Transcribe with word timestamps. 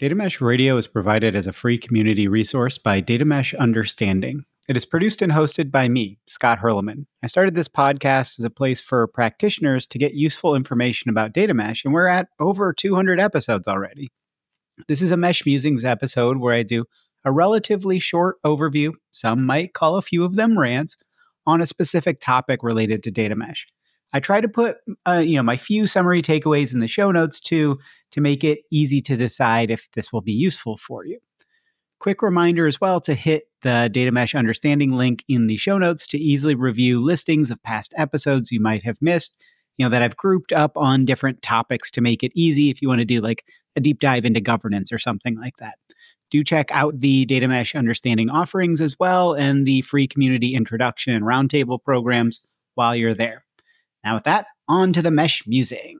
Data 0.00 0.14
Mesh 0.14 0.40
Radio 0.40 0.78
is 0.78 0.86
provided 0.86 1.36
as 1.36 1.46
a 1.46 1.52
free 1.52 1.76
community 1.76 2.26
resource 2.26 2.78
by 2.78 3.00
Data 3.00 3.26
Mesh 3.26 3.52
Understanding. 3.52 4.46
It 4.66 4.74
is 4.74 4.86
produced 4.86 5.20
and 5.20 5.30
hosted 5.30 5.70
by 5.70 5.90
me, 5.90 6.18
Scott 6.26 6.60
Hirleman. 6.60 7.04
I 7.22 7.26
started 7.26 7.54
this 7.54 7.68
podcast 7.68 8.38
as 8.38 8.46
a 8.46 8.48
place 8.48 8.80
for 8.80 9.06
practitioners 9.08 9.86
to 9.88 9.98
get 9.98 10.14
useful 10.14 10.54
information 10.54 11.10
about 11.10 11.34
data 11.34 11.52
mesh, 11.52 11.84
and 11.84 11.92
we're 11.92 12.06
at 12.06 12.28
over 12.40 12.72
200 12.72 13.20
episodes 13.20 13.68
already. 13.68 14.08
This 14.88 15.02
is 15.02 15.10
a 15.10 15.18
Mesh 15.18 15.44
Musings 15.44 15.84
episode 15.84 16.38
where 16.38 16.54
I 16.54 16.62
do 16.62 16.86
a 17.26 17.30
relatively 17.30 17.98
short 17.98 18.36
overview, 18.42 18.92
some 19.10 19.44
might 19.44 19.74
call 19.74 19.96
a 19.96 20.02
few 20.02 20.24
of 20.24 20.34
them 20.34 20.58
rants, 20.58 20.96
on 21.46 21.60
a 21.60 21.66
specific 21.66 22.20
topic 22.20 22.62
related 22.62 23.02
to 23.02 23.10
data 23.10 23.36
mesh. 23.36 23.66
I 24.12 24.20
try 24.20 24.40
to 24.40 24.48
put 24.48 24.78
uh, 25.06 25.22
you 25.24 25.36
know 25.36 25.42
my 25.42 25.56
few 25.56 25.86
summary 25.86 26.22
takeaways 26.22 26.72
in 26.72 26.80
the 26.80 26.88
show 26.88 27.10
notes 27.10 27.40
too 27.40 27.78
to 28.12 28.20
make 28.20 28.42
it 28.44 28.60
easy 28.70 29.00
to 29.02 29.16
decide 29.16 29.70
if 29.70 29.90
this 29.92 30.12
will 30.12 30.20
be 30.20 30.32
useful 30.32 30.76
for 30.76 31.04
you. 31.04 31.18
Quick 32.00 32.22
reminder 32.22 32.66
as 32.66 32.80
well 32.80 33.00
to 33.02 33.14
hit 33.14 33.44
the 33.62 33.90
data 33.92 34.10
mesh 34.10 34.34
understanding 34.34 34.92
link 34.92 35.22
in 35.28 35.46
the 35.46 35.56
show 35.56 35.78
notes 35.78 36.06
to 36.08 36.18
easily 36.18 36.54
review 36.54 37.00
listings 37.00 37.50
of 37.50 37.62
past 37.62 37.94
episodes 37.96 38.50
you 38.50 38.60
might 38.60 38.82
have 38.84 39.00
missed, 39.02 39.36
you 39.76 39.84
know 39.84 39.90
that 39.90 40.02
I've 40.02 40.16
grouped 40.16 40.52
up 40.52 40.76
on 40.76 41.04
different 41.04 41.42
topics 41.42 41.90
to 41.92 42.00
make 42.00 42.22
it 42.22 42.32
easy 42.34 42.70
if 42.70 42.82
you 42.82 42.88
want 42.88 43.00
to 43.00 43.04
do 43.04 43.20
like 43.20 43.44
a 43.76 43.80
deep 43.80 44.00
dive 44.00 44.24
into 44.24 44.40
governance 44.40 44.92
or 44.92 44.98
something 44.98 45.38
like 45.38 45.56
that. 45.58 45.76
Do 46.30 46.44
check 46.44 46.70
out 46.72 46.98
the 46.98 47.24
data 47.26 47.48
mesh 47.48 47.74
understanding 47.74 48.30
offerings 48.30 48.80
as 48.80 48.96
well 48.98 49.34
and 49.34 49.66
the 49.66 49.82
free 49.82 50.06
community 50.06 50.54
introduction 50.54 51.14
and 51.14 51.24
roundtable 51.24 51.82
programs 51.82 52.44
while 52.74 52.94
you're 52.94 53.14
there. 53.14 53.44
Now, 54.04 54.14
with 54.14 54.24
that, 54.24 54.46
on 54.68 54.92
to 54.94 55.02
the 55.02 55.10
mesh 55.10 55.46
musing. 55.46 55.98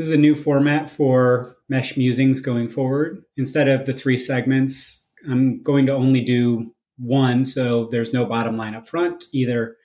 This 0.00 0.08
is 0.08 0.14
a 0.14 0.18
new 0.18 0.34
format 0.34 0.88
for 0.88 1.58
Mesh 1.68 1.98
Musings 1.98 2.40
going 2.40 2.70
forward. 2.70 3.22
Instead 3.36 3.68
of 3.68 3.84
the 3.84 3.92
three 3.92 4.16
segments, 4.16 5.12
I'm 5.28 5.62
going 5.62 5.84
to 5.84 5.92
only 5.92 6.24
do 6.24 6.74
one, 6.96 7.44
so 7.44 7.84
there's 7.84 8.14
no 8.14 8.24
bottom 8.24 8.56
line 8.56 8.74
up 8.74 8.88
front. 8.88 9.26
Either 9.34 9.76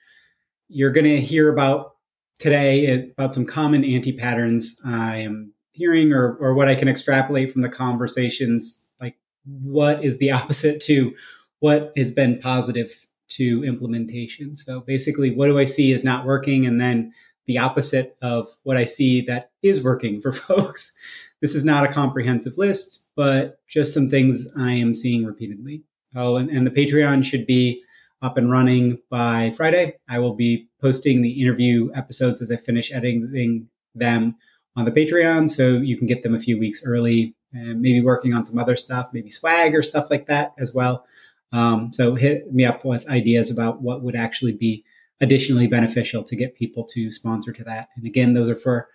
you're 0.68 0.90
going 0.90 1.04
to 1.04 1.20
hear 1.20 1.52
about 1.52 1.96
today 2.38 3.10
about 3.10 3.34
some 3.34 3.44
common 3.44 3.84
anti 3.84 4.16
patterns 4.16 4.80
I 4.86 5.16
am 5.16 5.52
hearing 5.72 6.14
or, 6.14 6.36
or 6.36 6.54
what 6.54 6.68
I 6.68 6.76
can 6.76 6.88
extrapolate 6.88 7.52
from 7.52 7.60
the 7.60 7.68
conversations, 7.68 8.90
like 8.98 9.18
what 9.44 10.02
is 10.02 10.18
the 10.18 10.30
opposite 10.32 10.80
to 10.84 11.14
what 11.58 11.92
has 11.94 12.14
been 12.14 12.38
positive 12.38 13.06
to 13.32 13.64
implementation. 13.64 14.54
So 14.54 14.80
basically, 14.80 15.34
what 15.34 15.48
do 15.48 15.58
I 15.58 15.64
see 15.64 15.92
is 15.92 16.06
not 16.06 16.24
working? 16.24 16.64
And 16.64 16.80
then 16.80 17.12
the 17.46 17.58
opposite 17.58 18.16
of 18.20 18.48
what 18.62 18.76
I 18.76 18.84
see 18.84 19.20
that 19.22 19.50
is 19.62 19.84
working 19.84 20.20
for 20.20 20.32
folks. 20.32 20.96
This 21.40 21.54
is 21.54 21.64
not 21.64 21.84
a 21.84 21.92
comprehensive 21.92 22.54
list, 22.56 23.12
but 23.14 23.60
just 23.68 23.94
some 23.94 24.08
things 24.08 24.52
I 24.58 24.72
am 24.72 24.94
seeing 24.94 25.24
repeatedly. 25.24 25.82
Oh, 26.14 26.36
and, 26.36 26.48
and 26.48 26.66
the 26.66 26.70
Patreon 26.70 27.24
should 27.24 27.46
be 27.46 27.82
up 28.22 28.38
and 28.38 28.50
running 28.50 28.98
by 29.10 29.52
Friday. 29.54 29.98
I 30.08 30.18
will 30.18 30.34
be 30.34 30.68
posting 30.80 31.20
the 31.20 31.40
interview 31.40 31.90
episodes 31.94 32.40
as 32.40 32.50
I 32.50 32.56
finish 32.56 32.92
editing 32.92 33.68
them 33.94 34.36
on 34.74 34.84
the 34.84 34.90
Patreon, 34.90 35.48
so 35.48 35.76
you 35.76 35.96
can 35.96 36.06
get 36.06 36.22
them 36.22 36.34
a 36.34 36.40
few 36.40 36.58
weeks 36.58 36.86
early 36.86 37.34
and 37.52 37.80
maybe 37.80 38.00
working 38.00 38.34
on 38.34 38.44
some 38.44 38.58
other 38.58 38.76
stuff, 38.76 39.10
maybe 39.12 39.30
swag 39.30 39.74
or 39.74 39.82
stuff 39.82 40.10
like 40.10 40.26
that 40.26 40.54
as 40.58 40.74
well. 40.74 41.06
Um, 41.52 41.92
so 41.92 42.14
hit 42.14 42.52
me 42.52 42.64
up 42.64 42.84
with 42.84 43.08
ideas 43.08 43.56
about 43.56 43.80
what 43.80 44.02
would 44.02 44.16
actually 44.16 44.52
be 44.52 44.84
additionally 45.20 45.66
beneficial 45.66 46.22
to 46.24 46.36
get 46.36 46.56
people 46.56 46.84
to 46.84 47.10
sponsor 47.10 47.52
to 47.52 47.64
that. 47.64 47.88
And 47.96 48.06
again, 48.06 48.34
those 48.34 48.50
are 48.50 48.54
for 48.54 48.88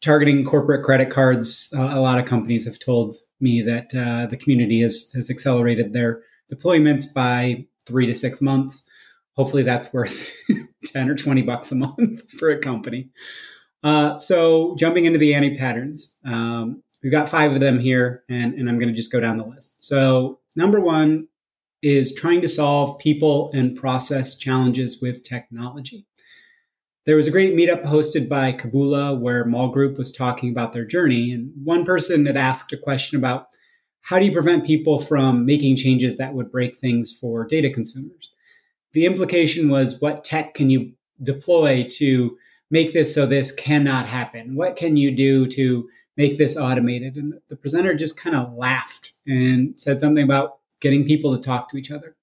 targeting 0.00 0.44
corporate 0.44 0.84
credit 0.84 1.10
cards. 1.10 1.72
Uh, 1.76 1.88
a 1.92 2.00
lot 2.00 2.18
of 2.18 2.26
companies 2.26 2.66
have 2.66 2.78
told 2.78 3.14
me 3.40 3.62
that 3.62 3.94
uh, 3.94 4.26
the 4.26 4.36
community 4.36 4.80
has, 4.80 5.10
has 5.14 5.30
accelerated 5.30 5.92
their 5.92 6.22
deployments 6.52 7.12
by 7.14 7.66
three 7.86 8.06
to 8.06 8.14
six 8.14 8.40
months. 8.40 8.88
Hopefully, 9.36 9.62
that's 9.62 9.92
worth 9.92 10.34
10 10.84 11.10
or 11.10 11.14
20 11.14 11.42
bucks 11.42 11.70
a 11.72 11.76
month 11.76 12.30
for 12.38 12.50
a 12.50 12.58
company. 12.58 13.10
Uh, 13.82 14.18
so, 14.18 14.74
jumping 14.78 15.04
into 15.04 15.18
the 15.18 15.34
anti 15.34 15.56
patterns, 15.56 16.18
um, 16.24 16.82
we've 17.02 17.12
got 17.12 17.28
five 17.28 17.52
of 17.52 17.60
them 17.60 17.78
here, 17.78 18.24
and, 18.28 18.54
and 18.54 18.68
I'm 18.68 18.78
going 18.78 18.88
to 18.88 18.94
just 18.94 19.12
go 19.12 19.20
down 19.20 19.36
the 19.36 19.46
list. 19.46 19.84
So, 19.84 20.40
number 20.56 20.80
one 20.80 21.28
is 21.86 22.12
trying 22.12 22.40
to 22.40 22.48
solve 22.48 22.98
people 22.98 23.48
and 23.54 23.76
process 23.76 24.36
challenges 24.36 25.00
with 25.00 25.22
technology. 25.22 26.04
There 27.04 27.14
was 27.14 27.28
a 27.28 27.30
great 27.30 27.54
meetup 27.54 27.84
hosted 27.84 28.28
by 28.28 28.52
Keboola 28.52 29.20
where 29.20 29.44
Mall 29.44 29.68
Group 29.68 29.96
was 29.96 30.12
talking 30.12 30.50
about 30.50 30.72
their 30.72 30.84
journey. 30.84 31.30
And 31.30 31.52
one 31.62 31.84
person 31.84 32.26
had 32.26 32.36
asked 32.36 32.72
a 32.72 32.76
question 32.76 33.16
about 33.16 33.46
how 34.00 34.18
do 34.18 34.24
you 34.24 34.32
prevent 34.32 34.66
people 34.66 34.98
from 34.98 35.46
making 35.46 35.76
changes 35.76 36.16
that 36.16 36.34
would 36.34 36.50
break 36.50 36.76
things 36.76 37.16
for 37.16 37.46
data 37.46 37.70
consumers? 37.70 38.32
The 38.92 39.06
implication 39.06 39.68
was 39.68 40.00
what 40.00 40.24
tech 40.24 40.54
can 40.54 40.70
you 40.70 40.92
deploy 41.22 41.86
to 41.98 42.36
make 42.68 42.94
this 42.94 43.14
so 43.14 43.26
this 43.26 43.54
cannot 43.54 44.06
happen? 44.06 44.56
What 44.56 44.74
can 44.74 44.96
you 44.96 45.12
do 45.12 45.46
to 45.46 45.88
make 46.16 46.36
this 46.36 46.58
automated? 46.58 47.14
And 47.14 47.34
the 47.48 47.56
presenter 47.56 47.94
just 47.94 48.20
kind 48.20 48.34
of 48.34 48.54
laughed 48.54 49.12
and 49.24 49.78
said 49.80 50.00
something 50.00 50.24
about 50.24 50.58
getting 50.86 51.04
people 51.04 51.36
to 51.36 51.42
talk 51.42 51.68
to 51.68 51.76
each 51.76 51.90
other. 51.90 52.14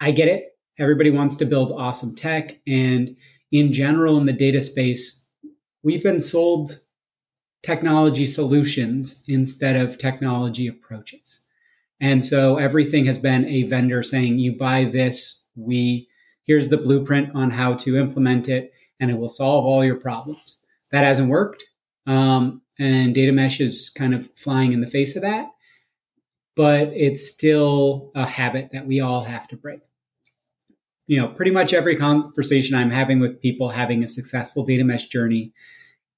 I 0.00 0.10
get 0.10 0.26
it. 0.26 0.56
Everybody 0.76 1.12
wants 1.12 1.36
to 1.36 1.44
build 1.44 1.70
awesome 1.70 2.16
tech. 2.16 2.58
And 2.66 3.16
in 3.52 3.72
general, 3.72 4.18
in 4.18 4.26
the 4.26 4.32
data 4.32 4.60
space, 4.60 5.30
we've 5.84 6.02
been 6.02 6.20
sold 6.20 6.72
technology 7.62 8.26
solutions 8.26 9.24
instead 9.28 9.76
of 9.76 9.98
technology 9.98 10.66
approaches. 10.66 11.48
And 12.00 12.24
so 12.24 12.56
everything 12.56 13.04
has 13.04 13.18
been 13.18 13.44
a 13.44 13.62
vendor 13.68 14.02
saying, 14.02 14.40
you 14.40 14.56
buy 14.56 14.82
this, 14.82 15.44
we, 15.54 16.08
here's 16.46 16.70
the 16.70 16.76
blueprint 16.76 17.36
on 17.36 17.50
how 17.50 17.74
to 17.74 17.96
implement 17.96 18.48
it, 18.48 18.72
and 18.98 19.12
it 19.12 19.18
will 19.18 19.28
solve 19.28 19.64
all 19.64 19.84
your 19.84 20.00
problems. 20.00 20.64
That 20.90 21.04
hasn't 21.04 21.30
worked. 21.30 21.62
Um, 22.04 22.62
and 22.80 23.14
data 23.14 23.30
mesh 23.30 23.60
is 23.60 23.90
kind 23.96 24.12
of 24.12 24.26
flying 24.34 24.72
in 24.72 24.80
the 24.80 24.88
face 24.88 25.14
of 25.14 25.22
that 25.22 25.50
but 26.56 26.88
it's 26.94 27.28
still 27.28 28.10
a 28.14 28.26
habit 28.26 28.70
that 28.72 28.86
we 28.86 29.00
all 29.00 29.24
have 29.24 29.48
to 29.48 29.56
break. 29.56 29.80
You 31.06 31.20
know, 31.20 31.28
pretty 31.28 31.50
much 31.50 31.72
every 31.72 31.96
conversation 31.96 32.76
I'm 32.76 32.90
having 32.90 33.18
with 33.18 33.40
people 33.40 33.70
having 33.70 34.04
a 34.04 34.08
successful 34.08 34.64
data 34.64 34.84
mesh 34.84 35.08
journey, 35.08 35.52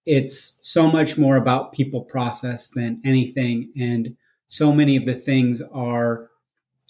it's 0.04 0.59
so 0.62 0.91
much 0.91 1.16
more 1.16 1.37
about 1.37 1.72
people 1.72 2.03
process 2.03 2.71
than 2.71 3.00
anything. 3.04 3.72
And 3.78 4.16
so 4.48 4.72
many 4.72 4.97
of 4.97 5.06
the 5.06 5.15
things 5.15 5.62
are, 5.72 6.31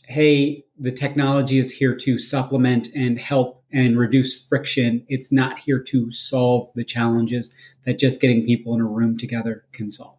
hey, 0.08 0.64
the 0.78 0.92
technology 0.92 1.58
is 1.58 1.78
here 1.78 1.94
to 1.94 2.18
supplement 2.18 2.88
and 2.96 3.18
help 3.18 3.62
and 3.72 3.98
reduce 3.98 4.46
friction. 4.46 5.04
It's 5.08 5.32
not 5.32 5.60
here 5.60 5.80
to 5.80 6.10
solve 6.10 6.70
the 6.74 6.84
challenges 6.84 7.56
that 7.84 7.98
just 7.98 8.20
getting 8.20 8.44
people 8.44 8.74
in 8.74 8.80
a 8.80 8.86
room 8.86 9.16
together 9.16 9.64
can 9.72 9.90
solve. 9.90 10.18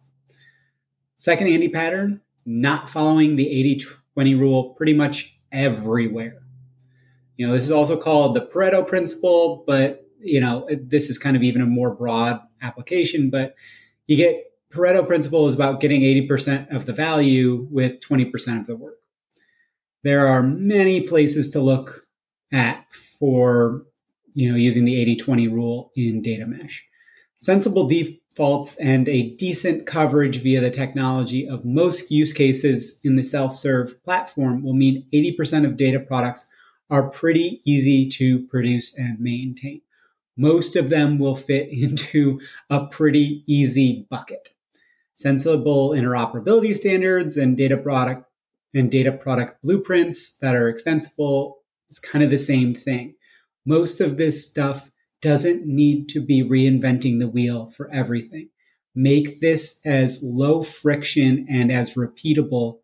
Second 1.16 1.48
anti 1.48 1.68
pattern 1.68 2.20
not 2.46 2.88
following 2.88 3.36
the 3.36 3.50
80 3.50 3.82
20 4.14 4.34
rule 4.36 4.74
pretty 4.74 4.94
much 4.94 5.38
everywhere. 5.50 6.42
You 7.36 7.46
know, 7.46 7.52
this 7.52 7.64
is 7.64 7.72
also 7.72 8.00
called 8.00 8.36
the 8.36 8.46
Pareto 8.46 8.86
principle, 8.86 9.64
but 9.66 10.06
you 10.20 10.40
know, 10.40 10.66
this 10.70 11.10
is 11.10 11.18
kind 11.18 11.36
of 11.36 11.42
even 11.42 11.60
a 11.60 11.66
more 11.66 11.94
broad 11.94 12.40
application, 12.62 13.28
but 13.28 13.54
you 14.06 14.16
get 14.16 14.52
Pareto 14.70 15.06
principle 15.06 15.46
is 15.46 15.54
about 15.54 15.80
getting 15.80 16.00
80% 16.00 16.74
of 16.74 16.86
the 16.86 16.92
value 16.92 17.68
with 17.70 18.00
20% 18.00 18.60
of 18.60 18.66
the 18.66 18.76
work. 18.76 18.98
There 20.02 20.26
are 20.26 20.42
many 20.42 21.06
places 21.06 21.50
to 21.52 21.60
look 21.60 22.06
at 22.52 22.90
for, 22.92 23.84
you 24.32 24.50
know, 24.50 24.56
using 24.56 24.84
the 24.84 25.16
80-20 25.16 25.52
rule 25.52 25.92
in 25.94 26.22
data 26.22 26.46
mesh. 26.46 26.88
Sensible 27.36 27.86
defaults 28.34 28.80
and 28.80 29.08
a 29.08 29.30
decent 29.30 29.86
coverage 29.86 30.42
via 30.42 30.60
the 30.60 30.70
technology 30.70 31.48
of 31.48 31.64
most 31.64 32.10
use 32.10 32.32
cases 32.32 33.00
in 33.04 33.16
the 33.16 33.22
self-serve 33.22 34.02
platform 34.02 34.62
will 34.62 34.72
mean 34.72 35.06
80% 35.12 35.64
of 35.64 35.76
data 35.76 36.00
products 36.00 36.50
are 36.90 37.10
pretty 37.10 37.60
easy 37.64 38.08
to 38.10 38.44
produce 38.46 38.98
and 38.98 39.20
maintain. 39.20 39.80
most 40.36 40.74
of 40.74 40.90
them 40.90 41.20
will 41.20 41.36
fit 41.36 41.68
into 41.72 42.40
a 42.68 42.86
pretty 42.86 43.44
easy 43.46 44.04
bucket. 44.10 44.48
Sensible 45.14 45.90
interoperability 45.90 46.74
standards 46.74 47.36
and 47.36 47.56
data 47.56 47.76
product 47.76 48.28
and 48.74 48.90
data 48.90 49.12
product 49.12 49.62
blueprints 49.62 50.38
that 50.38 50.56
are 50.56 50.68
extensible 50.68 51.58
is 51.88 52.00
kind 52.00 52.24
of 52.24 52.30
the 52.30 52.38
same 52.38 52.74
thing. 52.74 53.14
Most 53.64 54.00
of 54.00 54.16
this 54.16 54.50
stuff 54.50 54.90
doesn't 55.24 55.66
need 55.66 56.06
to 56.10 56.20
be 56.20 56.42
reinventing 56.42 57.18
the 57.18 57.26
wheel 57.26 57.70
for 57.70 57.90
everything. 57.90 58.50
Make 58.94 59.40
this 59.40 59.80
as 59.86 60.22
low 60.22 60.62
friction 60.62 61.46
and 61.48 61.72
as 61.72 61.94
repeatable 61.94 62.80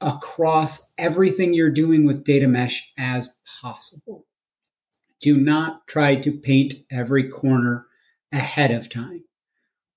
across 0.00 0.94
everything 0.96 1.52
you're 1.52 1.70
doing 1.70 2.06
with 2.06 2.22
data 2.22 2.46
mesh 2.46 2.92
as 2.96 3.38
possible. 3.60 4.24
Do 5.20 5.36
not 5.36 5.88
try 5.88 6.14
to 6.14 6.30
paint 6.30 6.74
every 6.92 7.28
corner 7.28 7.86
ahead 8.32 8.70
of 8.70 8.88
time. 8.88 9.24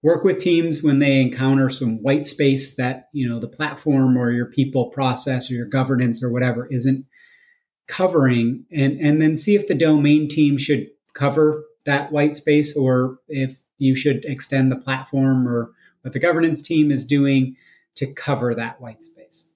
Work 0.02 0.24
with 0.24 0.40
teams 0.40 0.82
when 0.82 0.98
they 0.98 1.22
encounter 1.22 1.70
some 1.70 2.02
white 2.02 2.26
space 2.26 2.76
that, 2.78 3.08
you 3.14 3.30
know, 3.30 3.40
the 3.40 3.48
platform 3.48 4.18
or 4.18 4.32
your 4.32 4.50
people 4.50 4.90
process 4.90 5.52
or 5.52 5.54
your 5.54 5.70
governance 5.70 6.24
or 6.24 6.34
whatever 6.34 6.68
isn't 6.72 7.06
covering 7.88 8.66
and, 8.72 9.00
and 9.00 9.22
then 9.22 9.38
see 9.38 9.56
if 9.56 9.68
the 9.68 9.76
domain 9.76 10.28
team 10.28 10.58
should 10.58 10.88
cover 11.18 11.66
that 11.86 12.12
white 12.12 12.36
space 12.36 12.78
or 12.78 13.20
if 13.28 13.64
you 13.78 13.96
should 13.96 14.24
extend 14.26 14.72
the 14.72 14.76
platform 14.76 15.48
or 15.48 15.72
what 16.02 16.14
the 16.14 16.20
governance 16.20 16.66
team 16.66 16.92
is 16.92 17.06
doing 17.06 17.56
to 17.96 18.14
cover 18.14 18.54
that 18.54 18.80
white 18.80 19.04
space. 19.04 19.54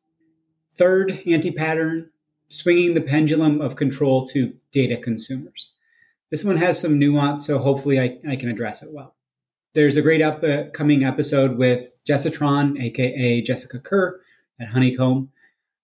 Third 0.73 1.21
anti 1.27 1.51
pattern, 1.51 2.09
swinging 2.49 2.93
the 2.93 3.01
pendulum 3.01 3.61
of 3.61 3.75
control 3.75 4.25
to 4.27 4.53
data 4.71 4.97
consumers. 4.97 5.71
This 6.31 6.43
one 6.43 6.57
has 6.57 6.81
some 6.81 6.97
nuance, 6.97 7.45
so 7.45 7.59
hopefully 7.59 7.99
I, 7.99 8.19
I 8.27 8.35
can 8.35 8.49
address 8.49 8.81
it 8.81 8.89
well. 8.95 9.15
There's 9.73 9.97
a 9.97 10.01
great 10.01 10.21
upcoming 10.21 11.03
uh, 11.03 11.09
episode 11.09 11.57
with 11.57 11.99
Jessitron, 12.07 12.81
aka 12.81 13.41
Jessica 13.41 13.79
Kerr 13.79 14.19
at 14.59 14.69
Honeycomb, 14.69 15.29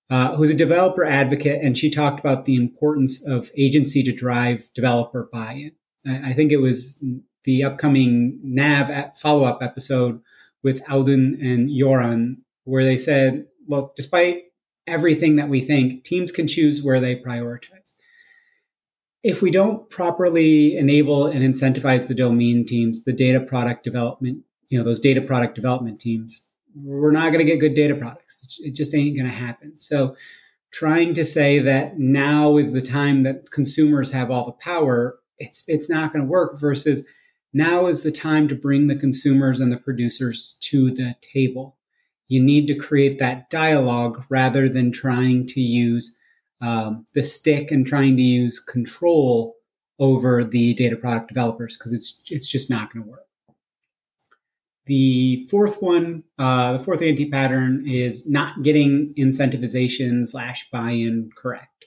uh, 0.10 0.36
who's 0.36 0.50
a 0.50 0.56
developer 0.56 1.04
advocate, 1.04 1.64
and 1.64 1.78
she 1.78 1.92
talked 1.92 2.20
about 2.20 2.46
the 2.46 2.56
importance 2.56 3.28
of 3.28 3.52
agency 3.58 4.04
to 4.04 4.16
drive 4.16 4.70
developer 4.74 5.30
buy-in. 5.32 5.72
I, 6.06 6.30
I 6.30 6.34
think 6.34 6.52
it 6.52 6.62
was 6.62 7.06
the 7.44 7.64
upcoming 7.64 8.40
Nav 8.44 9.18
follow 9.18 9.46
up 9.46 9.62
episode 9.62 10.22
with 10.64 10.86
Audun 10.86 11.42
and 11.42 11.70
Joran, 11.70 12.44
where 12.64 12.84
they 12.84 12.98
said, 12.98 13.48
look, 13.68 13.96
despite 13.96 14.44
everything 14.86 15.36
that 15.36 15.50
we 15.50 15.62
think, 15.62 16.04
teams 16.04 16.32
can 16.32 16.48
choose 16.48 16.84
where 16.84 17.00
they 17.00 17.16
prioritize. 17.20 17.96
If 19.24 19.42
we 19.42 19.52
don't 19.52 19.90
properly 19.90 20.78
enable 20.78 21.26
and 21.26 21.44
incentivize 21.44 22.08
the 22.08 22.16
domain 22.16 22.66
teams, 22.66 23.04
the 23.04 23.14
data 23.14 23.42
product 23.42 23.84
development, 23.84 24.44
you 24.70 24.78
know, 24.78 24.86
those 24.86 25.02
data 25.02 25.22
product 25.22 25.56
development 25.56 26.00
teams, 26.00 26.54
we're 26.84 27.12
not 27.12 27.32
going 27.32 27.46
to 27.46 27.52
get 27.52 27.60
good 27.60 27.74
data 27.74 27.96
products. 27.96 28.60
It 28.60 28.76
just 28.76 28.96
ain't 28.96 29.16
going 29.16 29.30
to 29.30 29.36
happen. 29.36 29.78
So 29.78 30.16
trying 30.72 31.14
to 31.16 31.26
say 31.26 31.60
that 31.60 31.98
now 31.98 32.58
is 32.58 32.74
the 32.74 32.82
time 32.82 33.24
that 33.24 33.52
consumers 33.52 34.12
have 34.12 34.30
all 34.30 34.46
the 34.46 34.52
power, 34.52 35.20
it's, 35.38 35.68
it's 35.68 35.90
not 35.90 36.14
going 36.14 36.26
to 36.26 36.32
work 36.32 36.60
versus 36.60 37.08
now 37.54 37.88
is 37.88 38.04
the 38.04 38.12
time 38.12 38.48
to 38.50 38.56
bring 38.56 38.88
the 38.88 38.96
consumers 38.96 39.60
and 39.60 39.72
the 39.72 39.78
producers 39.78 40.58
to 40.62 40.92
the 40.92 41.16
table 41.22 41.78
you 42.28 42.44
need 42.44 42.68
to 42.68 42.76
create 42.76 43.20
that 43.20 43.50
dialogue 43.50 44.24
rather 44.30 44.68
than 44.68 44.92
trying 44.92 45.46
to 45.48 45.62
use 45.62 46.18
um, 46.62 47.06
the 47.14 47.24
stick 47.24 47.72
and 47.72 47.86
trying 47.86 48.18
to 48.18 48.24
use 48.24 48.60
control 48.60 49.56
over 50.00 50.44
the 50.44 50.74
data 50.74 50.96
product 50.96 51.28
developers 51.28 51.78
because 51.78 51.94
it's 51.94 52.26
it's 52.30 52.50
just 52.50 52.70
not 52.70 52.92
going 52.92 53.04
to 53.04 53.10
work. 53.10 53.27
The 54.88 55.46
fourth 55.50 55.82
one, 55.82 56.24
uh, 56.40 56.74
the 56.74 56.80
fourth 56.80 57.02
anti 57.02 57.30
pattern 57.30 57.84
is 57.88 58.30
not 58.30 58.64
getting 58.64 59.14
incentivization 59.18 60.26
slash 60.26 60.70
buy 60.70 60.92
in 60.92 61.30
correct. 61.36 61.86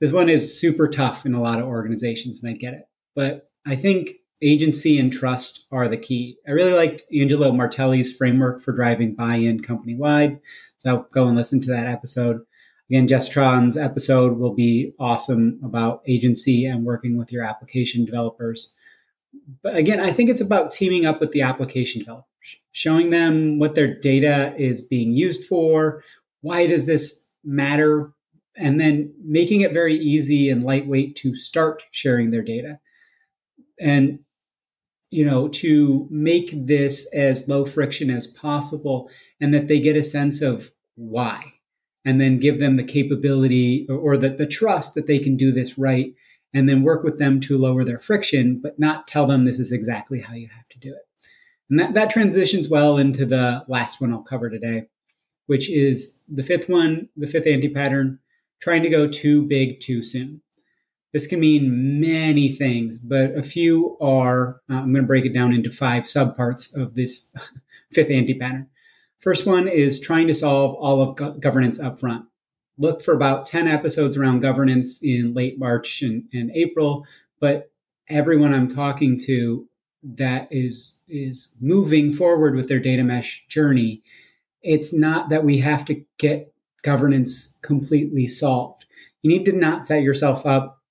This 0.00 0.12
one 0.12 0.28
is 0.28 0.58
super 0.58 0.88
tough 0.88 1.24
in 1.24 1.34
a 1.34 1.40
lot 1.40 1.60
of 1.60 1.66
organizations, 1.66 2.42
and 2.42 2.54
I 2.54 2.56
get 2.58 2.74
it. 2.74 2.88
But 3.14 3.48
I 3.66 3.76
think 3.76 4.10
agency 4.42 4.98
and 4.98 5.12
trust 5.12 5.66
are 5.70 5.88
the 5.88 5.96
key. 5.96 6.36
I 6.46 6.50
really 6.50 6.72
liked 6.72 7.02
Angelo 7.14 7.52
Martelli's 7.52 8.16
framework 8.16 8.60
for 8.60 8.72
driving 8.72 9.14
buy-in 9.14 9.62
company-wide. 9.62 10.40
So 10.78 11.06
go 11.12 11.26
and 11.26 11.36
listen 11.36 11.62
to 11.62 11.70
that 11.70 11.86
episode. 11.86 12.42
Again, 12.90 13.08
Jessitron's 13.08 13.78
episode 13.78 14.36
will 14.36 14.54
be 14.54 14.92
awesome 14.98 15.58
about 15.64 16.02
agency 16.06 16.66
and 16.66 16.84
working 16.84 17.16
with 17.16 17.32
your 17.32 17.44
application 17.44 18.04
developers. 18.04 18.76
But 19.62 19.76
again, 19.76 20.00
I 20.00 20.10
think 20.10 20.30
it's 20.30 20.40
about 20.40 20.70
teaming 20.70 21.06
up 21.06 21.20
with 21.20 21.32
the 21.32 21.42
application 21.42 22.00
developers, 22.00 22.60
showing 22.72 23.10
them 23.10 23.58
what 23.58 23.74
their 23.74 23.98
data 23.98 24.54
is 24.58 24.86
being 24.86 25.12
used 25.12 25.48
for. 25.48 26.02
Why 26.40 26.66
does 26.66 26.86
this 26.86 27.30
matter? 27.42 28.12
And 28.56 28.80
then 28.80 29.12
making 29.24 29.62
it 29.62 29.72
very 29.72 29.96
easy 29.96 30.48
and 30.48 30.62
lightweight 30.62 31.16
to 31.16 31.34
start 31.34 31.82
sharing 31.90 32.30
their 32.30 32.42
data. 32.42 32.78
And 33.80 34.20
you 35.14 35.24
know, 35.24 35.46
to 35.46 36.08
make 36.10 36.50
this 36.52 37.14
as 37.14 37.48
low 37.48 37.64
friction 37.64 38.10
as 38.10 38.26
possible 38.26 39.08
and 39.40 39.54
that 39.54 39.68
they 39.68 39.78
get 39.78 39.96
a 39.96 40.02
sense 40.02 40.42
of 40.42 40.72
why 40.96 41.52
and 42.04 42.20
then 42.20 42.40
give 42.40 42.58
them 42.58 42.76
the 42.76 42.82
capability 42.82 43.86
or, 43.88 43.96
or 43.96 44.16
the, 44.16 44.30
the 44.30 44.46
trust 44.46 44.96
that 44.96 45.06
they 45.06 45.20
can 45.20 45.36
do 45.36 45.52
this 45.52 45.78
right 45.78 46.14
and 46.54 46.68
then 46.68 46.82
work 46.82 47.02
with 47.02 47.18
them 47.18 47.40
to 47.40 47.58
lower 47.58 47.84
their 47.84 47.98
friction, 47.98 48.60
but 48.62 48.78
not 48.78 49.08
tell 49.08 49.26
them 49.26 49.44
this 49.44 49.58
is 49.58 49.72
exactly 49.72 50.20
how 50.20 50.34
you 50.34 50.48
have 50.48 50.68
to 50.68 50.78
do 50.78 50.90
it. 50.90 51.06
And 51.68 51.80
that, 51.80 51.94
that 51.94 52.10
transitions 52.10 52.70
well 52.70 52.96
into 52.96 53.26
the 53.26 53.64
last 53.66 54.00
one 54.00 54.12
I'll 54.12 54.22
cover 54.22 54.48
today, 54.48 54.86
which 55.46 55.68
is 55.70 56.24
the 56.32 56.44
fifth 56.44 56.68
one, 56.68 57.08
the 57.16 57.26
fifth 57.26 57.48
anti 57.48 57.68
pattern, 57.68 58.20
trying 58.60 58.82
to 58.84 58.88
go 58.88 59.08
too 59.08 59.42
big 59.42 59.80
too 59.80 60.02
soon. 60.02 60.42
This 61.12 61.26
can 61.26 61.40
mean 61.40 62.00
many 62.00 62.48
things, 62.50 62.98
but 62.98 63.36
a 63.36 63.42
few 63.42 63.96
are, 64.00 64.60
uh, 64.70 64.76
I'm 64.76 64.92
going 64.92 65.04
to 65.04 65.06
break 65.06 65.24
it 65.24 65.34
down 65.34 65.52
into 65.52 65.70
five 65.70 66.04
subparts 66.04 66.76
of 66.76 66.94
this 66.94 67.34
fifth 67.92 68.10
anti 68.10 68.34
pattern. 68.34 68.68
First 69.20 69.46
one 69.46 69.68
is 69.68 70.00
trying 70.00 70.26
to 70.26 70.34
solve 70.34 70.74
all 70.74 71.00
of 71.00 71.16
go- 71.16 71.32
governance 71.32 71.82
upfront. 71.82 72.26
Look 72.76 73.02
for 73.02 73.14
about 73.14 73.46
10 73.46 73.68
episodes 73.68 74.16
around 74.16 74.40
governance 74.40 75.02
in 75.02 75.34
late 75.34 75.58
March 75.58 76.02
and, 76.02 76.24
and 76.32 76.50
April, 76.52 77.06
but 77.40 77.70
everyone 78.08 78.52
I'm 78.52 78.68
talking 78.68 79.18
to 79.26 79.68
that 80.04 80.48
is 80.50 81.02
is 81.08 81.56
moving 81.60 82.12
forward 82.12 82.54
with 82.54 82.68
their 82.68 82.78
data 82.78 83.02
mesh 83.02 83.46
journey, 83.48 84.02
it's 84.62 84.96
not 84.96 85.28
that 85.30 85.44
we 85.44 85.58
have 85.58 85.84
to 85.86 86.04
get 86.18 86.52
governance 86.82 87.58
completely 87.62 88.26
solved. 88.26 88.84
You 89.22 89.30
need 89.30 89.46
to 89.46 89.56
not 89.56 89.86
set 89.86 90.02
yourself 90.02 90.44
up 90.44 90.82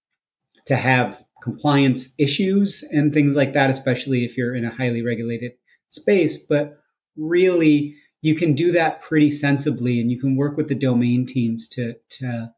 to 0.66 0.76
have 0.76 1.24
compliance 1.42 2.16
issues 2.18 2.90
and 2.94 3.14
things 3.14 3.36
like 3.36 3.54
that, 3.54 3.70
especially 3.70 4.26
if 4.26 4.38
you're 4.38 4.56
in 4.56 4.66
a 4.66 4.74
highly 4.74 5.04
regulated 5.04 5.52
space. 5.90 6.46
But 6.46 6.80
really, 7.16 7.96
you 8.24 8.34
can 8.34 8.54
do 8.54 8.72
that 8.72 9.02
pretty 9.02 9.30
sensibly 9.30 10.02
and 10.02 10.10
you 10.10 10.20
can 10.20 10.36
work 10.36 10.58
with 10.58 10.68
the 10.68 10.76
domain 10.76 11.28
teams 11.28 11.70
to, 11.70 11.96
to 12.10 12.52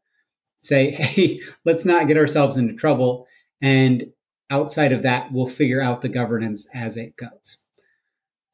say, 0.62 0.90
hey, 0.92 1.40
let's 1.66 1.84
not 1.84 2.08
get 2.08 2.16
ourselves 2.16 2.56
into 2.56 2.72
trouble. 2.72 3.26
And 3.60 4.04
outside 4.48 4.92
of 4.92 5.02
that, 5.02 5.30
we'll 5.32 5.46
figure 5.46 5.82
out 5.82 6.00
the 6.00 6.08
governance 6.08 6.70
as 6.74 6.96
it 6.96 7.16
goes. 7.16 7.64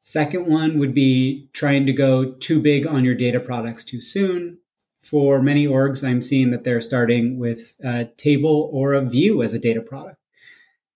Second 0.01 0.47
one 0.47 0.79
would 0.79 0.93
be 0.93 1.47
trying 1.53 1.85
to 1.85 1.93
go 1.93 2.33
too 2.33 2.61
big 2.61 2.85
on 2.85 3.05
your 3.05 3.15
data 3.15 3.39
products 3.39 3.85
too 3.85 4.01
soon 4.01 4.57
for 5.03 5.41
many 5.41 5.67
orgs, 5.67 6.07
I'm 6.07 6.21
seeing 6.21 6.51
that 6.51 6.63
they're 6.63 6.79
starting 6.79 7.37
with 7.37 7.75
a 7.83 8.05
table 8.05 8.69
or 8.71 8.93
a 8.93 9.01
view 9.01 9.43
as 9.43 9.53
a 9.53 9.59
data 9.59 9.81
product. 9.81 10.17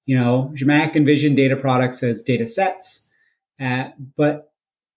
You 0.05 0.17
know, 0.17 0.53
Zhamak 0.55 0.95
envisioned 0.95 1.36
data 1.36 1.57
products 1.57 2.01
as 2.03 2.21
data 2.21 2.47
sets, 2.47 3.13
uh, 3.59 3.89
but 4.15 4.53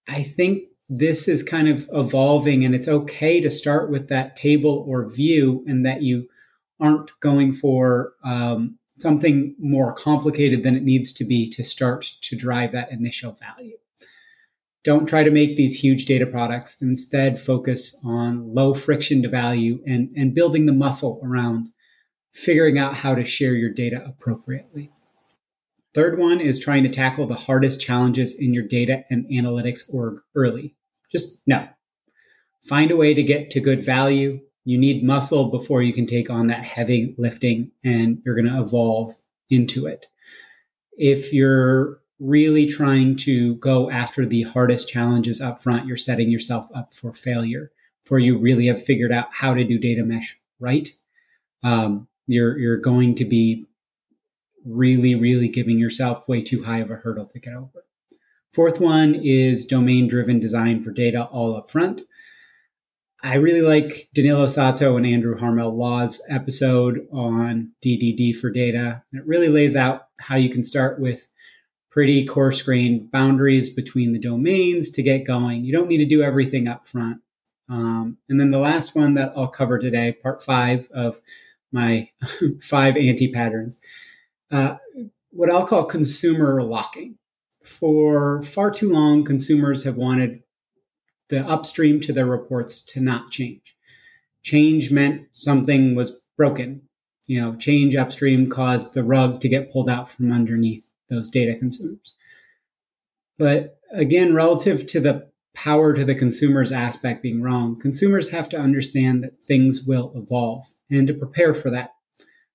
I 0.08 0.22
think 0.22 0.69
this 0.92 1.28
is 1.28 1.44
kind 1.44 1.68
of 1.68 1.88
evolving 1.92 2.64
and 2.64 2.74
it's 2.74 2.88
okay 2.88 3.40
to 3.40 3.50
start 3.50 3.90
with 3.90 4.08
that 4.08 4.34
table 4.34 4.84
or 4.88 5.08
view 5.08 5.64
and 5.68 5.86
that 5.86 6.02
you 6.02 6.28
aren't 6.80 7.12
going 7.20 7.52
for 7.52 8.14
um, 8.24 8.76
something 8.98 9.54
more 9.60 9.94
complicated 9.94 10.64
than 10.64 10.74
it 10.74 10.82
needs 10.82 11.12
to 11.14 11.24
be 11.24 11.48
to 11.48 11.62
start 11.62 12.02
to 12.22 12.36
drive 12.36 12.72
that 12.72 12.90
initial 12.90 13.36
value. 13.40 13.76
Don't 14.82 15.08
try 15.08 15.22
to 15.22 15.30
make 15.30 15.56
these 15.56 15.80
huge 15.80 16.06
data 16.06 16.26
products. 16.26 16.82
Instead, 16.82 17.38
focus 17.38 18.02
on 18.04 18.52
low 18.52 18.74
friction 18.74 19.22
to 19.22 19.28
value 19.28 19.80
and, 19.86 20.10
and 20.16 20.34
building 20.34 20.66
the 20.66 20.72
muscle 20.72 21.20
around 21.22 21.68
figuring 22.32 22.78
out 22.78 22.94
how 22.94 23.14
to 23.14 23.24
share 23.24 23.54
your 23.54 23.70
data 23.70 24.02
appropriately. 24.04 24.90
Third 25.94 26.18
one 26.18 26.40
is 26.40 26.58
trying 26.58 26.82
to 26.82 26.88
tackle 26.88 27.26
the 27.26 27.34
hardest 27.34 27.80
challenges 27.80 28.40
in 28.40 28.54
your 28.54 28.66
data 28.66 29.04
and 29.08 29.26
analytics 29.26 29.92
org 29.92 30.20
early. 30.34 30.74
Just 31.10 31.42
no. 31.46 31.68
Find 32.62 32.90
a 32.90 32.96
way 32.96 33.14
to 33.14 33.22
get 33.22 33.50
to 33.52 33.60
good 33.60 33.84
value. 33.84 34.40
You 34.64 34.78
need 34.78 35.02
muscle 35.02 35.50
before 35.50 35.82
you 35.82 35.92
can 35.92 36.06
take 36.06 36.30
on 36.30 36.46
that 36.48 36.62
heavy 36.62 37.14
lifting 37.18 37.72
and 37.82 38.20
you're 38.24 38.34
going 38.34 38.52
to 38.52 38.60
evolve 38.60 39.12
into 39.48 39.86
it. 39.86 40.06
if 41.00 41.32
you're 41.32 41.98
really 42.18 42.66
trying 42.66 43.16
to 43.16 43.54
go 43.56 43.90
after 43.90 44.26
the 44.26 44.42
hardest 44.42 44.88
challenges 44.88 45.40
up 45.40 45.60
front, 45.62 45.86
you're 45.86 45.96
setting 45.96 46.30
yourself 46.30 46.68
up 46.74 46.92
for 46.92 47.14
failure 47.14 47.72
before 48.04 48.18
you 48.18 48.36
really 48.38 48.66
have 48.66 48.82
figured 48.82 49.10
out 49.10 49.28
how 49.32 49.54
to 49.54 49.64
do 49.64 49.78
data 49.78 50.04
mesh 50.04 50.38
right. 50.58 50.90
Um, 51.62 52.06
you're 52.26 52.58
you're 52.58 52.76
going 52.76 53.14
to 53.16 53.24
be 53.24 53.66
really, 54.64 55.14
really 55.14 55.48
giving 55.48 55.78
yourself 55.78 56.28
way 56.28 56.42
too 56.42 56.64
high 56.64 56.78
of 56.78 56.90
a 56.90 56.96
hurdle 56.96 57.26
to 57.26 57.38
get 57.38 57.54
over. 57.54 57.84
Fourth 58.52 58.80
one 58.80 59.14
is 59.14 59.66
domain 59.66 60.08
driven 60.08 60.40
design 60.40 60.82
for 60.82 60.90
data 60.90 61.24
all 61.24 61.56
up 61.56 61.70
front. 61.70 62.02
I 63.22 63.36
really 63.36 63.62
like 63.62 64.08
Danilo 64.14 64.46
Sato 64.46 64.96
and 64.96 65.06
Andrew 65.06 65.36
Harmel 65.36 65.76
Law's 65.76 66.26
episode 66.30 67.06
on 67.12 67.72
DDD 67.84 68.34
for 68.34 68.50
data. 68.50 69.02
It 69.12 69.26
really 69.26 69.48
lays 69.48 69.76
out 69.76 70.08
how 70.20 70.36
you 70.36 70.48
can 70.48 70.64
start 70.64 70.98
with 70.98 71.28
pretty 71.90 72.26
coarse 72.26 72.62
grained 72.62 73.10
boundaries 73.10 73.74
between 73.74 74.12
the 74.12 74.18
domains 74.18 74.90
to 74.92 75.02
get 75.02 75.26
going. 75.26 75.64
You 75.64 75.72
don't 75.72 75.88
need 75.88 75.98
to 75.98 76.06
do 76.06 76.22
everything 76.22 76.66
up 76.66 76.88
front. 76.88 77.20
Um, 77.68 78.18
and 78.28 78.40
then 78.40 78.50
the 78.50 78.58
last 78.58 78.96
one 78.96 79.14
that 79.14 79.32
I'll 79.36 79.48
cover 79.48 79.78
today, 79.78 80.12
part 80.12 80.42
five 80.42 80.88
of 80.92 81.20
my 81.70 82.08
five 82.60 82.96
anti 82.96 83.30
patterns, 83.30 83.80
uh, 84.50 84.76
what 85.30 85.50
I'll 85.50 85.66
call 85.66 85.84
consumer 85.84 86.62
locking. 86.62 87.16
For 87.62 88.42
far 88.42 88.70
too 88.70 88.90
long, 88.90 89.24
consumers 89.24 89.84
have 89.84 89.96
wanted 89.96 90.42
the 91.28 91.46
upstream 91.46 92.00
to 92.00 92.12
their 92.12 92.26
reports 92.26 92.84
to 92.92 93.00
not 93.00 93.30
change. 93.30 93.76
Change 94.42 94.90
meant 94.90 95.28
something 95.32 95.94
was 95.94 96.24
broken. 96.36 96.82
You 97.26 97.40
know, 97.40 97.56
change 97.56 97.94
upstream 97.94 98.48
caused 98.48 98.94
the 98.94 99.04
rug 99.04 99.40
to 99.40 99.48
get 99.48 99.70
pulled 99.72 99.88
out 99.88 100.10
from 100.10 100.32
underneath 100.32 100.88
those 101.08 101.28
data 101.28 101.54
consumers. 101.54 102.14
But 103.38 103.78
again, 103.92 104.34
relative 104.34 104.86
to 104.88 105.00
the 105.00 105.30
power 105.54 105.94
to 105.94 106.04
the 106.04 106.14
consumers 106.14 106.72
aspect 106.72 107.22
being 107.22 107.42
wrong, 107.42 107.78
consumers 107.78 108.32
have 108.32 108.48
to 108.50 108.58
understand 108.58 109.22
that 109.22 109.42
things 109.42 109.84
will 109.86 110.12
evolve 110.14 110.64
and 110.90 111.06
to 111.06 111.14
prepare 111.14 111.54
for 111.54 111.70
that. 111.70 111.94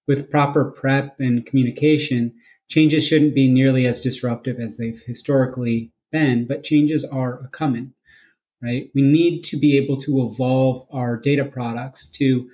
With 0.08 0.30
proper 0.30 0.72
prep 0.72 1.20
and 1.20 1.46
communication, 1.46 2.36
changes 2.68 3.08
shouldn't 3.08 3.36
be 3.36 3.52
nearly 3.52 3.86
as 3.86 4.02
disruptive 4.02 4.60
as 4.60 4.78
they've 4.78 5.02
historically 5.06 5.92
been, 6.12 6.46
but 6.48 6.64
changes 6.64 7.10
are 7.10 7.40
a 7.40 7.48
coming 7.48 7.94
right? 8.66 8.90
We 8.96 9.02
need 9.02 9.44
to 9.46 9.58
be 9.58 9.78
able 9.78 9.98
to 10.02 10.26
evolve 10.26 10.86
our 10.92 11.18
data 11.18 11.46
products 11.46 12.10
to 12.14 12.50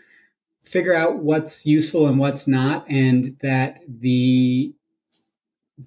figure 0.62 0.94
out 0.94 1.20
what's 1.20 1.66
useful 1.66 2.08
and 2.08 2.20
what's 2.20 2.48
not, 2.48 2.86
and 2.90 3.38
that 3.40 3.82
the 3.88 4.74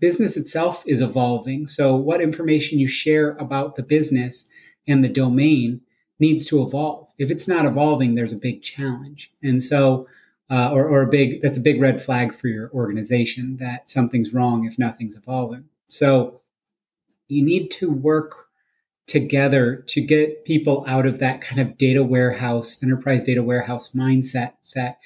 business 0.00 0.36
itself 0.36 0.82
is 0.86 1.02
evolving. 1.02 1.66
So, 1.66 1.94
what 1.94 2.20
information 2.20 2.78
you 2.78 2.86
share 2.86 3.32
about 3.32 3.76
the 3.76 3.82
business 3.82 4.52
and 4.86 5.04
the 5.04 5.08
domain 5.08 5.80
needs 6.20 6.46
to 6.46 6.62
evolve. 6.62 7.12
If 7.18 7.30
it's 7.30 7.48
not 7.48 7.66
evolving, 7.66 8.14
there's 8.14 8.32
a 8.32 8.38
big 8.38 8.62
challenge. 8.62 9.30
And 9.42 9.62
so, 9.62 10.06
uh, 10.50 10.70
or, 10.70 10.86
or 10.86 11.02
a 11.02 11.08
big, 11.08 11.42
that's 11.42 11.58
a 11.58 11.62
big 11.62 11.80
red 11.80 12.00
flag 12.00 12.32
for 12.32 12.48
your 12.48 12.70
organization 12.72 13.56
that 13.58 13.88
something's 13.88 14.34
wrong 14.34 14.64
if 14.64 14.78
nothing's 14.78 15.16
evolving. 15.16 15.64
So, 15.88 16.40
you 17.28 17.44
need 17.44 17.70
to 17.70 17.90
work 17.90 18.48
together 19.06 19.84
to 19.88 20.00
get 20.00 20.44
people 20.44 20.84
out 20.86 21.06
of 21.06 21.18
that 21.20 21.40
kind 21.40 21.60
of 21.60 21.76
data 21.76 22.02
warehouse, 22.02 22.82
enterprise 22.82 23.24
data 23.24 23.42
warehouse 23.42 23.92
mindset 23.92 24.54
that 24.74 24.98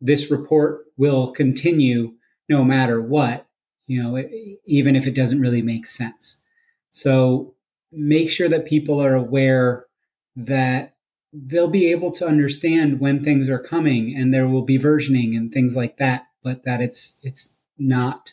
this 0.00 0.30
report 0.30 0.86
will 0.96 1.32
continue 1.32 2.14
no 2.48 2.64
matter 2.64 3.00
what, 3.00 3.46
you 3.86 4.02
know, 4.02 4.22
even 4.66 4.96
if 4.96 5.06
it 5.06 5.14
doesn't 5.14 5.40
really 5.40 5.62
make 5.62 5.86
sense. 5.86 6.44
So 6.92 7.54
make 7.92 8.30
sure 8.30 8.48
that 8.48 8.66
people 8.66 9.02
are 9.02 9.14
aware 9.14 9.86
that 10.34 10.95
they'll 11.44 11.68
be 11.68 11.90
able 11.90 12.10
to 12.12 12.26
understand 12.26 13.00
when 13.00 13.20
things 13.20 13.50
are 13.50 13.58
coming 13.58 14.16
and 14.16 14.32
there 14.32 14.48
will 14.48 14.64
be 14.64 14.78
versioning 14.78 15.36
and 15.36 15.52
things 15.52 15.76
like 15.76 15.98
that, 15.98 16.26
but 16.42 16.64
that 16.64 16.80
it's, 16.80 17.20
it's 17.24 17.62
not, 17.78 18.32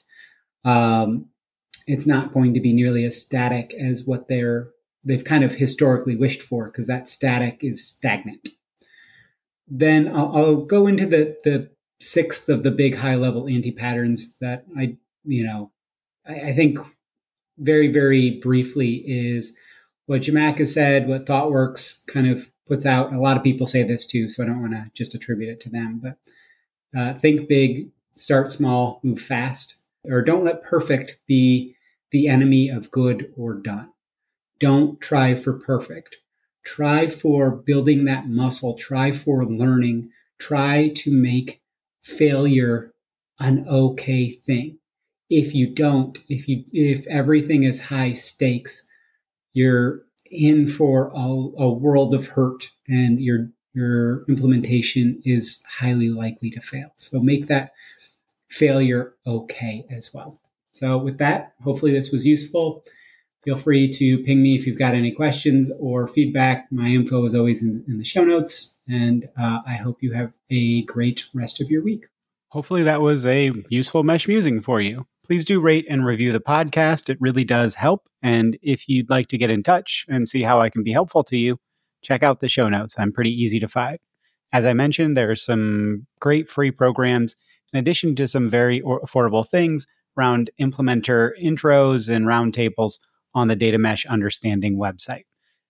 um, 0.64 1.28
it's 1.88 2.08
not 2.08 2.32
going 2.32 2.54
to 2.54 2.62
be 2.62 2.74
nearly 2.74 3.04
as 3.04 3.22
static 3.22 3.74
as 3.74 4.06
what 4.06 4.28
they're 4.28 4.70
they've 5.06 5.26
kind 5.26 5.44
of 5.44 5.56
historically 5.56 6.16
wished 6.16 6.42
for 6.42 6.66
because 6.66 6.88
that 6.88 7.10
static 7.10 7.64
is 7.64 7.86
stagnant. 7.86 8.48
Then 9.68 10.08
I'll, 10.08 10.36
I'll, 10.36 10.66
go 10.66 10.88
into 10.88 11.06
the, 11.06 11.38
the 11.44 11.70
sixth 12.00 12.50
of 12.50 12.64
the 12.64 12.72
big 12.72 12.96
high 12.96 13.16
level 13.16 13.48
anti 13.48 13.72
patterns 13.72 14.38
that 14.40 14.66
I, 14.78 14.98
you 15.24 15.44
know, 15.44 15.72
I, 16.26 16.50
I, 16.50 16.54
think 16.54 16.80
very, 17.58 17.92
very 17.92 18.40
briefly 18.42 19.04
is 19.06 19.60
what 20.06 20.22
Zhamak 20.22 20.58
has 20.58 20.74
said, 20.74 21.08
what 21.08 21.26
ThoughtWorks 21.26 22.08
kind 22.08 22.28
of 22.28 22.53
puts 22.68 22.86
out. 22.86 23.14
A 23.14 23.20
lot 23.20 23.38
of 23.38 23.44
people 23.44 23.66
say 23.66 23.84
this 23.84 24.06
too, 24.06 24.30
so 24.30 24.44
I 24.44 24.48
don't 24.48 24.62
want 24.62 24.74
to 24.74 24.92
just 24.94 25.16
attribute 25.16 25.50
it 25.50 25.62
to 25.62 25.70
them, 25.70 26.02
but 26.02 26.18
uh, 26.98 27.14
think 27.14 27.48
big, 27.48 27.90
start 28.14 28.52
small, 28.52 29.00
move 29.04 29.20
fast, 29.20 29.86
or 30.06 30.22
don't 30.22 30.44
let 30.44 30.64
perfect 30.64 31.18
be 31.28 31.76
the 32.12 32.28
enemy 32.28 32.70
of 32.70 32.92
good 32.92 33.34
or 33.36 33.56
done 33.56 33.90
don't 34.64 35.02
try 35.02 35.36
for 35.36 35.52
perfect. 35.52 36.20
Try 36.64 37.08
for 37.08 37.52
building 37.52 38.06
that 38.06 38.30
muscle. 38.30 38.78
Try 38.78 39.12
for 39.12 39.44
learning. 39.44 40.10
Try 40.40 40.92
to 40.96 41.12
make 41.12 41.62
failure 42.02 42.94
an 43.40 43.68
okay 43.68 44.30
thing. 44.30 44.78
If 45.30 45.54
you 45.54 45.68
don't, 45.68 46.18
if 46.30 46.48
you, 46.48 46.64
if 46.72 47.06
everything 47.08 47.64
is 47.64 47.88
high 47.88 48.14
stakes, 48.14 48.90
you're 49.52 50.04
in 50.34 50.68
for 50.68 51.12
a, 51.16 51.64
a 51.64 51.72
world 51.72 52.14
of 52.14 52.28
hurt 52.28 52.70
and 52.88 53.20
your, 53.20 53.50
your 53.74 54.26
implementation 54.28 55.22
is 55.24 55.64
highly 55.80 56.10
likely 56.10 56.50
to 56.52 56.60
fail. 56.60 56.92
So 56.96 57.22
make 57.22 57.48
that 57.48 57.74
failure 58.50 59.14
okay 59.26 59.86
as 59.90 60.14
well. 60.14 60.40
So 60.74 60.98
with 60.98 61.20
that, 61.20 61.54
hopefully 61.64 61.92
this 61.92 62.12
was 62.12 62.26
useful. 62.26 62.84
Feel 63.44 63.58
free 63.58 63.92
to 63.92 64.24
ping 64.24 64.42
me 64.42 64.56
if 64.56 64.66
you've 64.66 64.80
got 64.80 64.94
any 64.94 65.12
questions 65.12 65.72
or 65.80 66.08
feedback. 66.08 66.72
My 66.72 66.88
info 66.88 67.26
is 67.26 67.36
always 67.36 67.62
in, 67.62 67.84
in 67.88 67.98
the 67.98 68.06
show 68.06 68.24
notes. 68.24 68.80
And 68.88 69.26
uh, 69.40 69.60
I 69.68 69.76
hope 69.76 70.02
you 70.02 70.14
have 70.14 70.34
a 70.50 70.84
great 70.84 71.26
rest 71.34 71.62
of 71.62 71.70
your 71.70 71.84
week. 71.84 72.08
Hopefully, 72.50 72.84
that 72.84 73.02
was 73.02 73.26
a 73.26 73.52
useful 73.70 74.04
mesh 74.04 74.28
musing 74.28 74.62
for 74.62 74.80
you. 74.80 75.08
Please 75.26 75.46
do 75.46 75.62
rate 75.62 75.86
and 75.90 76.06
review 76.06 76.34
the 76.34 76.42
podcast. 76.42 77.10
It 77.10 77.18
really 77.22 77.46
does 77.46 77.76
help. 77.76 78.10
And 78.22 78.58
if 78.62 78.90
you'd 78.90 79.10
like 79.10 79.28
to 79.30 79.38
get 79.38 79.50
in 79.50 79.64
touch 79.64 80.06
and 80.10 80.28
see 80.28 80.42
how 80.42 80.60
I 80.60 80.70
can 80.70 80.84
be 80.84 80.92
helpful 80.92 81.24
to 81.26 81.38
you, 81.38 81.60
check 82.02 82.24
out 82.24 82.42
the 82.42 82.50
show 82.50 82.68
notes. 82.68 82.96
I'm 82.98 83.14
pretty 83.14 83.32
easy 83.32 83.60
to 83.62 83.70
find. 83.70 84.00
As 84.52 84.66
I 84.66 84.74
mentioned, 84.74 85.16
there 85.16 85.32
are 85.32 85.36
some 85.36 86.06
great 86.20 86.50
free 86.50 86.72
programs 86.72 87.38
in 87.72 87.80
addition 87.80 88.16
to 88.18 88.28
some 88.28 88.50
very 88.50 88.82
affordable 88.82 89.48
things 89.48 89.88
around 90.18 90.50
implementer 90.60 91.32
intros 91.42 92.14
and 92.14 92.26
roundtables 92.26 93.00
on 93.34 93.48
the 93.48 93.56
Data 93.56 93.78
Mesh 93.78 94.06
Understanding 94.06 94.78
website. 94.78 95.24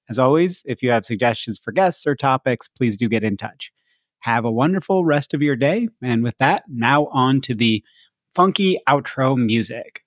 As 0.10 0.20
always, 0.20 0.64
if 0.66 0.82
you 0.84 0.90
have 0.90 1.06
suggestions 1.06 1.60
for 1.60 1.72
guests 1.72 2.06
or 2.06 2.16
topics, 2.16 2.68
please 2.68 2.98
do 2.98 3.08
get 3.08 3.24
in 3.24 3.38
touch. 3.38 3.72
Have 4.20 4.46
a 4.46 4.52
wonderful 4.52 5.06
rest 5.06 5.34
of 5.34 5.42
your 5.42 5.56
day. 5.56 5.90
And 6.02 6.24
with 6.24 6.38
that, 6.40 6.64
now 6.68 7.06
on 7.08 7.40
to 7.42 7.56
the 7.56 7.84
funky 8.36 8.80
outro 8.88 9.38
music. 9.38 10.04